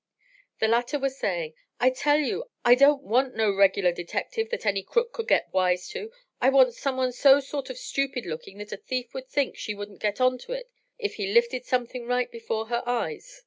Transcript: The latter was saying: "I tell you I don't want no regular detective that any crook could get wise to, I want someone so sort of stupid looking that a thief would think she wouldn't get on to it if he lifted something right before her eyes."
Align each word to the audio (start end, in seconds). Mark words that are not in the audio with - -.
The 0.57 0.67
latter 0.67 0.97
was 0.97 1.19
saying: 1.19 1.53
"I 1.79 1.91
tell 1.91 2.17
you 2.17 2.45
I 2.65 2.73
don't 2.73 3.03
want 3.03 3.35
no 3.35 3.53
regular 3.53 3.91
detective 3.91 4.49
that 4.49 4.65
any 4.65 4.81
crook 4.81 5.13
could 5.13 5.27
get 5.27 5.53
wise 5.53 5.87
to, 5.89 6.11
I 6.41 6.49
want 6.49 6.73
someone 6.73 7.11
so 7.11 7.39
sort 7.39 7.69
of 7.69 7.77
stupid 7.77 8.25
looking 8.25 8.57
that 8.57 8.71
a 8.71 8.77
thief 8.77 9.13
would 9.13 9.27
think 9.29 9.57
she 9.57 9.75
wouldn't 9.75 9.99
get 10.01 10.19
on 10.19 10.39
to 10.39 10.53
it 10.53 10.71
if 10.97 11.17
he 11.17 11.27
lifted 11.31 11.65
something 11.67 12.07
right 12.07 12.31
before 12.31 12.65
her 12.69 12.81
eyes." 12.87 13.39